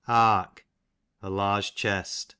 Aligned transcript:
Ark, 0.07 0.65
a 1.21 1.29
large 1.29 1.75
chest. 1.75 2.29
A. 2.29 2.29